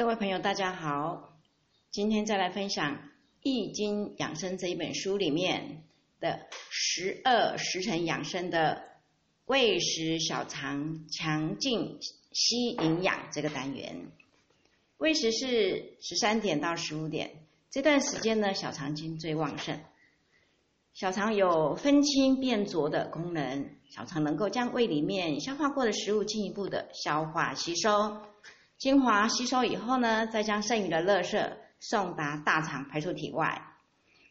[0.00, 1.36] 各位朋友，大家好，
[1.90, 2.94] 今天再来分享
[3.42, 5.84] 《易经养生》这一本书里面
[6.20, 8.82] 的十二时辰养生的
[9.44, 11.98] 胃食小肠强劲
[12.32, 14.10] 吸营养这个单元。
[14.96, 17.32] 胃食是十三点到十五点
[17.70, 19.80] 这段时间呢，小肠经最旺盛。
[20.94, 28.16] 小肠有分清变浊的功能，小肠能够将胃里面消化过的食物进一步的消化吸收。
[28.80, 33.62] 精华吸收以后呢，再将剩余的垃圾送达大肠排出体外。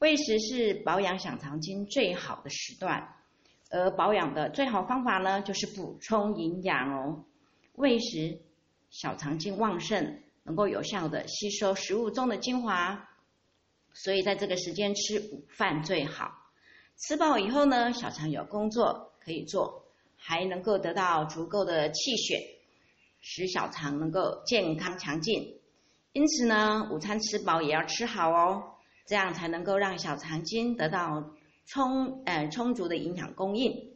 [0.00, 3.08] 喂食是保养小肠经最好的时段，
[3.70, 7.24] 而保养的最好方法呢，就是补充营养哦。
[7.72, 8.38] 喂食
[8.90, 13.08] 小肠经旺盛，能够有效的吸收食物中的精华，
[13.94, 16.30] 所以在这个时间吃午饭最好。
[16.98, 19.86] 吃饱以后呢，小肠有工作可以做，
[20.18, 22.53] 还能够得到足够的气血。
[23.26, 25.58] 使小肠能够健康强劲，
[26.12, 28.62] 因此呢，午餐吃饱也要吃好哦，
[29.06, 31.32] 这样才能够让小肠经得到
[31.64, 33.94] 充呃充足的营养供应。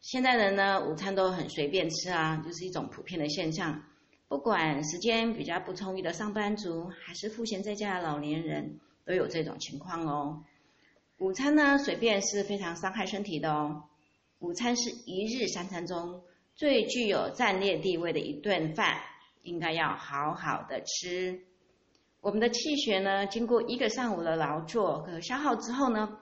[0.00, 3.84] 现代人呢，午餐都很随便吃啊，就是一种普遍的现象。
[4.26, 10.42] 不管时间比较不充裕的上班族，还是赋闲在家的老年人，都有这种情况哦。
[11.18, 13.84] 午餐呢，随便是非常伤害身体的哦。
[14.40, 16.20] 午餐是一日三餐中。
[16.58, 19.00] 最具有战略地位的一顿饭，
[19.42, 21.40] 应该要好好的吃。
[22.20, 26.18] 我们的气血呢，经过一个上午的劳作和消耗之后呢，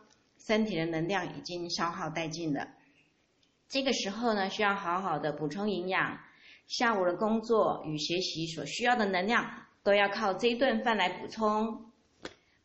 [0.46, 2.68] 身体的能量已经消耗殆尽了。
[3.66, 6.18] 这个时候呢，需要好好的补充营养。
[6.66, 9.50] 下午的工作与学习所需要的能量，
[9.82, 11.90] 都要靠这一顿饭来补充。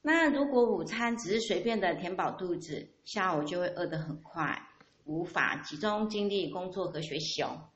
[0.02, 4.62] 那如果午餐只是随便的填饱肚子，下午就会饿得很快。
[5.06, 7.70] 无法集中精力工作和学习哦，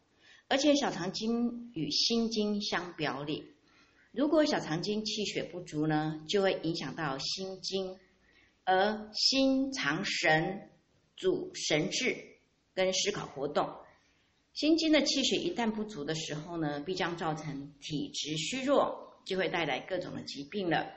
[0.47, 3.53] 而且小肠经与心经相表里，
[4.11, 7.97] 如果小肠经气血不足呢，就会影响到心经，
[8.63, 10.69] 而心藏神，
[11.15, 12.15] 主神志
[12.73, 13.69] 跟思考活动。
[14.53, 20.87] 心经的气血一旦不足的时候呢，必将造成体质虚弱，就会带来各种的疾病了。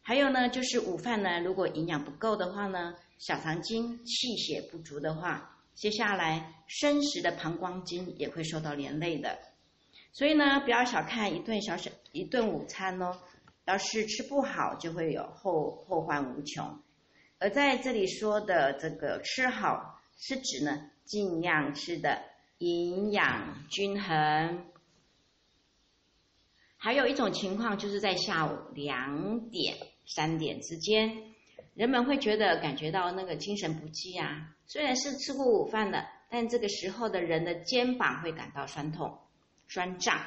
[0.00, 5.52] 还有呢，就是午饭呢，如果营养不够的话呢，小肠经气血不足的话。
[5.76, 9.38] 接下来，生食的膀胱经也会受到连累的，
[10.10, 13.20] 所以呢，不要小看一顿小小一顿午餐哦，
[13.66, 16.80] 要是吃不好，就会有后后患无穷。
[17.38, 22.22] 而在这里说的这个吃好，是指呢，尽量吃的
[22.56, 24.64] 营养均衡。
[26.78, 29.76] 还有一种情况，就是在下午两点、
[30.06, 31.35] 三点之间。
[31.76, 39.18] 人们会觉得感觉到那个精神不济啊，虽然是吃过午饭的，但这个时候的人的肩膀会感到酸痛、
[39.68, 40.18] 酸胀。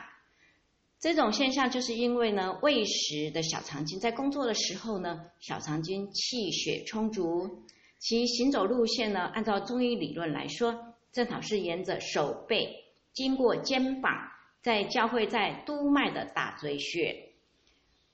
[0.99, 7.63] 这种现象就是因为呢，胃食的小肠经在工作的时候呢，小肠经气血充足，
[7.97, 14.13] 其行走路线呢，按照中医理论来说，正好是沿着手背，经过肩膀，
[14.61, 17.31] 再交汇在督脉的大椎穴，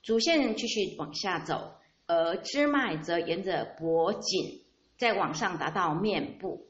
[0.02, 1.74] 主线继续往下走。
[2.06, 4.60] 而支脉则沿着脖颈
[4.96, 6.66] 再往上达到面部，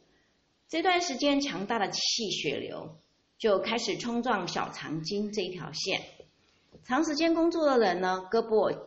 [0.69, 2.97] 这段时间强大的气血流
[3.38, 6.00] 就开始冲撞小肠经这一条线。
[6.84, 8.86] 长时间工作的人呢，胳膊、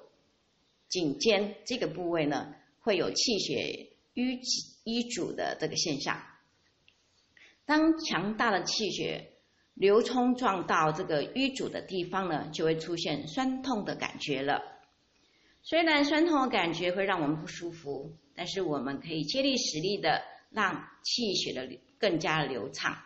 [0.88, 4.40] 颈肩这个部位呢，会有气血淤
[4.86, 6.22] 淤阻的这个现象。
[7.66, 9.34] 当强大的气血
[9.76, 14.79] 流冲撞到这个淤阻的地方呢，就会出现酸痛的感觉了。
[15.62, 22.98] 虽然酸痛的感觉会让我们不舒服，但是我们可以借力使力的让气血的更加流畅，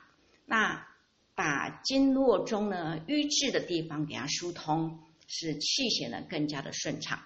[0.45, 0.87] 那
[1.35, 7.23] 把经络中呢瘀滞的地方给它疏通，使气血呢更加的顺畅。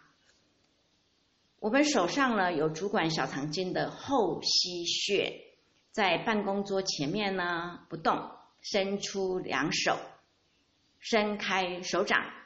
[1.60, 5.44] 我们手上呢有主管小肠经的后溪穴，
[5.92, 10.00] 在办公桌前面呢不动，伸出两手，
[11.00, 12.37] 伸开手掌。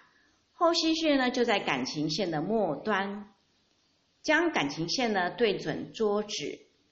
[0.61, 3.33] 后溪穴呢，就在感情线的末端，
[4.21, 6.29] 将感情线呢对准桌子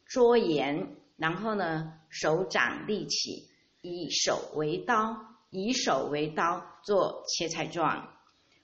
[0.05, 3.47] 桌沿，然后呢手掌立起，
[3.81, 5.15] 以手为刀，
[5.51, 8.11] 以手为刀做切菜状。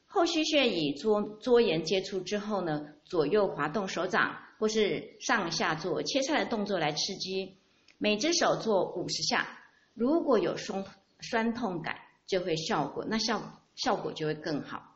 [0.07, 7.59] 后溪穴与桌桌沿接触之后呢，左右滑动手掌或是上下做切菜的动作来刺激，
[7.99, 9.47] 每只手做五十下，
[9.93, 10.83] 如果有酸
[11.21, 14.93] 酸痛感，就会效果那效效果就会更好。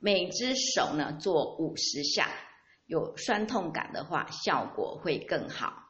[0.00, 2.30] 每只手呢做五十下，
[2.86, 5.84] 有酸痛感的话，效果会更好。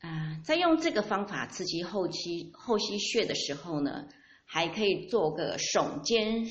[0.00, 4.06] 啊，在用这个方法刺激后期后溪穴的时候呢，
[4.44, 6.44] 还可以做个耸肩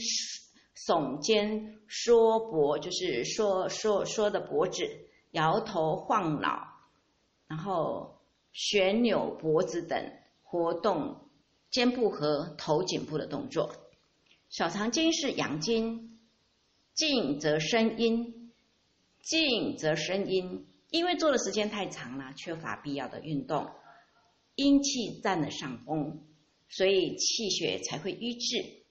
[0.76, 4.84] 耸肩缩脖，就是缩缩缩的脖子，
[5.32, 6.68] 摇头晃脑，
[7.48, 8.20] 然后
[8.52, 10.12] 旋扭脖子等
[10.44, 11.30] 活动
[11.70, 13.72] 肩部和头颈部的动作。
[14.56, 16.18] 小肠经是阳经，
[16.94, 18.54] 静则生阴，
[19.22, 20.66] 静则生阴。
[20.90, 23.70] 因为做的时间太长了，缺乏必要的运动，
[24.56, 26.24] 阴气占了上风，
[26.70, 28.86] 所以气血才会瘀滞。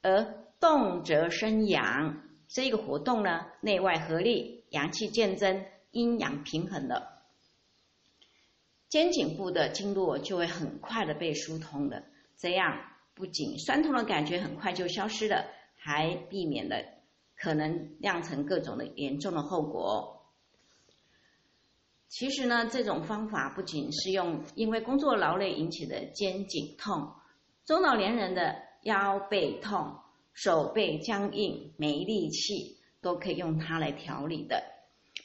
[0.00, 7.24] 而动则生阳，这个活动呢，内外合力，阳气渐增，阴阳平衡了，
[8.88, 12.04] 肩颈部的经络就会很快的被疏通了。
[12.36, 15.46] 这样不仅酸痛的感觉很快就消失了，
[15.76, 16.76] 还避免了
[17.36, 20.22] 可能酿成各种的严重的后果。
[22.08, 27.12] 其实呢，这种方法不仅是用因为工作劳累引起的肩颈痛，
[27.64, 29.96] 中老年人的腰背痛、
[30.32, 34.62] 手背僵硬、没力气，都可以用它来调理的。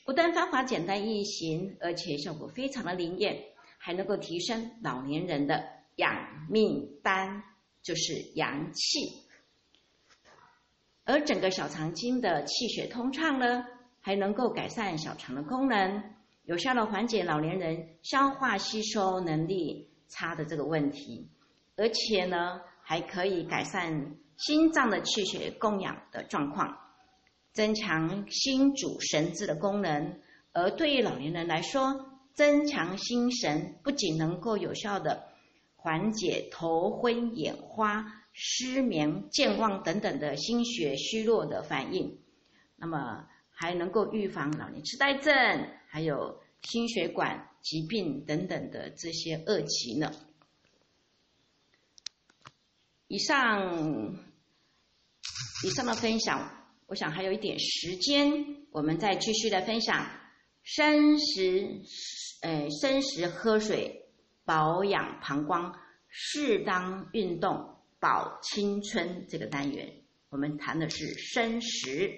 [0.03, 3.39] 不但方法简单易行，而且效果非常的灵验，
[3.77, 5.63] 还能够提升老年人的
[5.97, 7.43] 养命丹，
[7.81, 8.99] 就是阳气。
[11.05, 13.65] 而整个小肠经的气血通畅呢，
[13.99, 16.03] 还能够改善小肠的功能。
[16.43, 21.29] 有效的缓解老年人消化吸收能力差的这个问题，
[21.75, 26.77] 而且呢，还可以改善心脏的气血供氧的状况，
[27.53, 30.19] 增强心主神志的功能。
[30.51, 35.28] 而对于老年人来说，增强心神不仅能够有效的
[35.81, 42.19] 缓解头昏眼花、失眠、健忘等等的心血虚弱的反应，
[42.75, 45.33] 那么还能够预防老年痴呆症。
[45.91, 50.11] 还有心血管疾病等等的这些恶疾呢。
[53.07, 54.15] 以上
[55.65, 60.11] 以上的分享，我想还有一点时间，我们再继续的分享
[60.61, 61.81] 生食，
[62.41, 64.08] 呃，生食喝水
[64.49, 65.71] 保养膀胱，
[66.07, 69.87] 适当运动保青春这个单元，
[70.29, 72.11] 我们谈的是生食。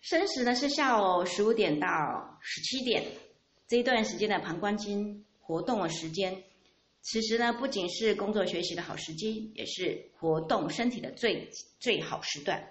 [0.00, 1.86] 生时呢是下午十五点到
[2.40, 3.04] 十七点
[3.68, 6.42] 这一段时间的膀胱经活动的时间，
[7.02, 11.48] 此时呢不仅是工作学习的好时机，也是活动身体的最
[11.78, 12.68] 最好时段。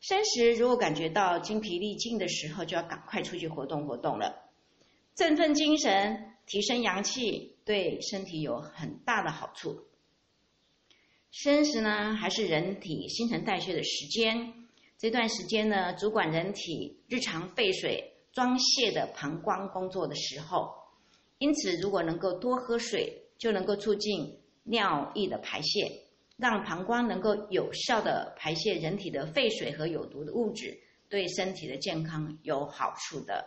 [0.00, 4.50] 生时如果感觉到精疲力尽的时候，就要赶快出去活动活动了，
[5.14, 9.84] 振奋精神，提升阳气，对身体有很大的好处。
[11.30, 14.54] 生时呢还是人体新陈代谢的时间。
[14.96, 20.72] 这段时间呢，主管人体日常废水装卸的膀胱工作的时候，
[21.38, 26.06] 因此如果能够多喝水，就能够促进尿液的排泄，
[26.36, 33.44] 让膀胱能够有效的排泄人体的废水和有毒的物质，对身体的健康有好处的。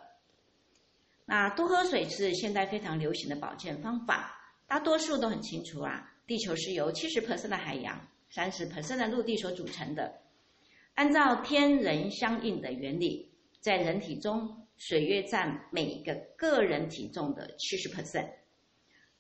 [1.30, 4.34] 那多喝水是现在非常流行的保健方法，
[4.66, 7.20] 大多数都很清楚啊，地球是由七十
[7.50, 10.22] 的海洋、三十的陆地所组成的。
[10.94, 13.30] 按照天人相应的原理，
[13.60, 18.30] 在人体中，水约占每个个人体重的七十 percent，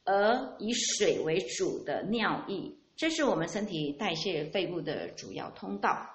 [0.05, 6.09] 而以水为主的尿液，这是我们身体代谢废物的主要通道。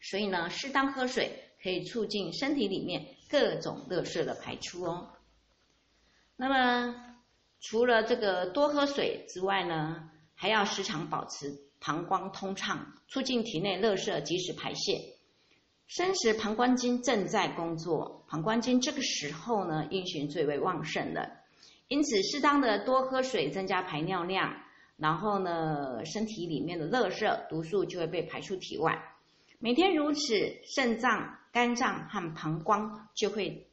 [0.00, 1.30] 所以呢，适当喝水
[1.62, 5.08] 可以促进身体里面各种垃圾的排出哦。
[6.36, 7.16] 那么，
[7.60, 11.58] 除了这个多喝水之外呢，还要时常保持。
[11.84, 15.00] 膀胱通畅，促进体内垃圾及时排泄。
[15.88, 21.38] 生时膀胱经正在工作，膀胱经这个时候呢，阴循最为旺盛的，
[21.88, 24.62] 因此适当的多喝水，增加排尿量，
[24.96, 29.02] 然后呢，身体里面的垃圾毒素就会被排出体外。
[29.58, 30.20] 每天如此，
[30.76, 33.68] 肾脏、肝脏和膀胱就会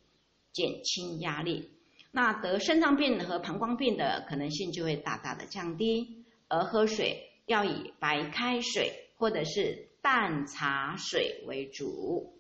[0.52, 1.70] 减轻压力，
[2.12, 6.26] 那得肾脏病和膀胱病的可能性就会大大的降低。
[6.48, 7.26] 而喝水。
[7.50, 12.38] 要以白开水或者是淡茶水为主。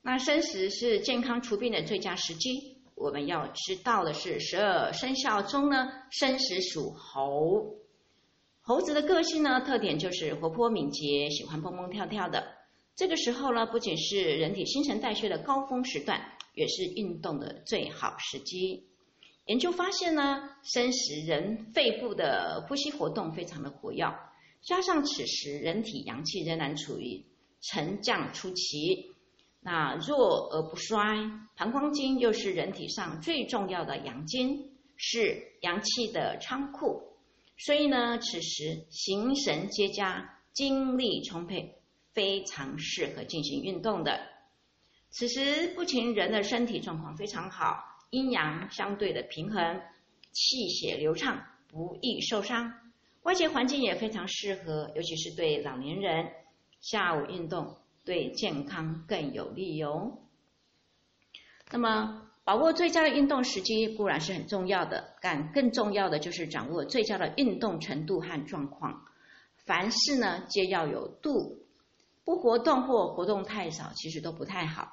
[0.00, 2.78] 那生时是健康除病的最佳时机。
[2.94, 7.76] 我们要知道的是，十二生肖中呢，生时属猴。
[8.62, 12.55] 猴子的个性呢，特点就是活泼敏捷，喜欢蹦蹦跳跳的。
[12.96, 18.86] 这个时候呢，不仅是人体新陈代谢的高峰时段，也是运动的最好时机。
[19.44, 24.12] 研究发现呢，生时人肺部的呼吸活动非常的活跃，
[24.62, 27.22] 加上此时人体阳气仍然处于
[27.60, 29.12] 沉降初期，
[29.60, 30.98] 那弱而不衰，
[31.54, 37.02] 膀胱经又是人体上最重要的阳经，是阳气的仓库，
[37.58, 41.75] 所以呢，此时形神皆佳，精力充沛，
[42.16, 44.18] 非常适合进行运动的。
[45.10, 49.82] 此时不仅人的身体状况非常好，阴阳相对的平衡，
[50.32, 52.72] 气血流畅，不易受伤。
[53.22, 56.30] 外界环境也非常适合，尤其是对老年人，
[56.80, 60.22] 下午运动对健康更有利哟。
[61.70, 69.04] 那么，把握最佳的运动时机固然是很重要的，但更重要的就是掌握最佳的运动程度和状况。
[69.66, 71.65] 凡事呢，皆要有度，
[72.26, 74.88] 不活动或活动太少，其实都不太好。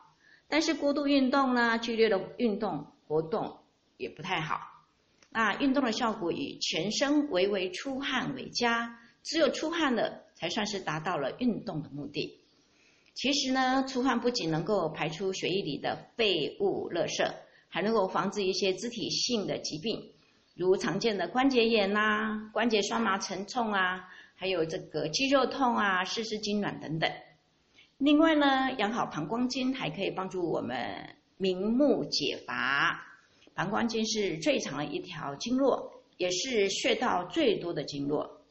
[0.48, 3.58] 但是过度运动呢，剧烈的运动活动
[3.98, 4.60] 也不太好。
[5.32, 12.40] 那运动的效果以全身微微出汗为佳，只有出汗了，才算是达到了运动的目的。
[13.16, 17.34] 其实呢，出汗不仅能够排出血液里的废物、垃圾，
[17.68, 20.14] 还能够防止一些肢体性的疾病，
[20.56, 24.08] 如常见的关节炎呐、关节酸麻沉痛啊，
[24.44, 27.10] 还有这个肌肉痛啊、四肢痉挛等等。
[27.98, 33.06] 另外呢，养好膀胱经还可以帮助我们明目解乏。
[33.54, 38.42] 膀胱经是最长的一条经络，也是穴道最多的经络。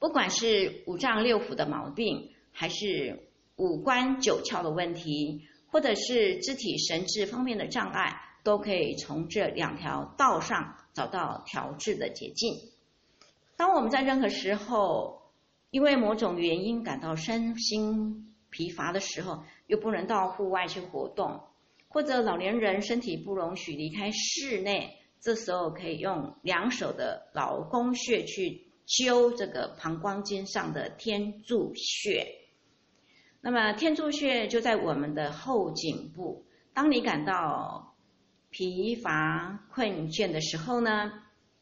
[0.00, 12.56] 不管是五脏六腑的毛病，还是五官九窍的问题，或者是肢体神志方面的障碍，都可以从这两条道上找到调治的捷径。
[13.60, 15.20] 当我们在任何时候
[15.70, 21.42] 因为某种原因感到身心疲乏的时候，又不能到户外去活动，
[21.88, 32.26] 或者老年人身体不容许离开室内，这时候可以用两手的劳宫穴去灸这个膀胱经上的天柱穴。
[33.42, 36.46] 那么天柱穴就在我们的后颈部。
[36.72, 37.94] 当你感到
[38.48, 41.12] 疲乏困倦的时候呢，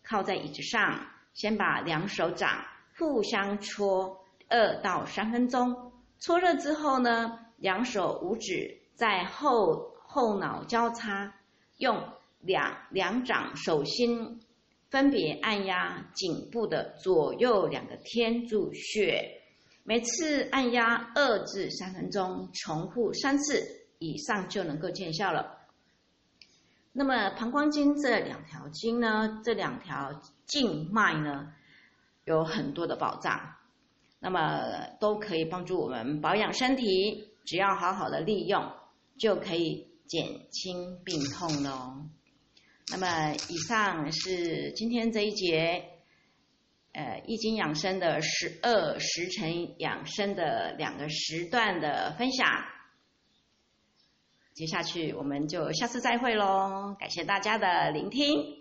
[0.05, 2.65] 靠在椅子上，先把两手掌
[2.99, 5.93] 互相搓二到三分钟。
[6.19, 11.33] 搓热之后呢，两手五指在后后脑交叉，
[11.77, 12.03] 用
[12.41, 14.41] 两两掌手心
[14.91, 19.25] 分别按压颈部的左右两个天柱穴。
[19.85, 23.63] 每次按压二至三分钟，重复三次
[24.01, 25.58] 以上就能够见效了。
[26.99, 31.53] 那么膀胱经这两条经呢，这两条静脉呢，
[32.25, 33.55] 有很多的宝藏，
[34.19, 34.61] 那么
[34.99, 37.29] 都可以帮助我们保养身体。
[37.45, 38.73] 只要好好的利用，
[39.17, 42.05] 就可以减轻病痛喽。
[42.91, 45.85] 那么以上是今天这一节。
[46.95, 52.49] 呃，易经养生的十二时辰养生的两个时段的分享，
[54.59, 58.58] 接下去我们就下次再会喽，感谢大家的聆听。